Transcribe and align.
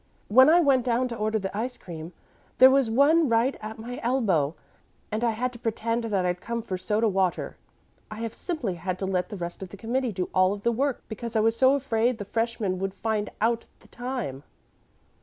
When 0.29 0.49
I 0.49 0.61
went 0.61 0.83
down 0.83 1.07
to 1.09 1.15
order 1.15 1.37
the 1.37 1.55
ice 1.55 1.77
cream, 1.77 2.11
there 2.57 2.71
was 2.71 2.89
one 2.89 3.29
right 3.29 3.55
at 3.61 3.77
my 3.77 3.99
elbow, 4.01 4.55
and 5.11 5.23
I 5.23 5.29
had 5.29 5.53
to 5.53 5.59
pretend 5.59 6.05
that 6.05 6.25
I'd 6.25 6.41
come 6.41 6.63
for 6.63 6.75
soda 6.75 7.07
water. 7.07 7.55
I 8.09 8.21
have 8.21 8.33
simply 8.33 8.73
had 8.73 8.97
to 8.97 9.05
let 9.05 9.29
the 9.29 9.37
rest 9.37 9.61
of 9.61 9.69
the 9.69 9.77
committee 9.77 10.11
do 10.11 10.29
all 10.33 10.53
of 10.53 10.63
the 10.63 10.71
work, 10.71 11.03
because 11.07 11.35
I 11.35 11.39
was 11.41 11.55
so 11.55 11.75
afraid 11.75 12.17
the 12.17 12.25
freshmen 12.25 12.79
would 12.79 12.95
find 12.95 13.29
out 13.39 13.67
the 13.81 13.87
time. 13.89 14.41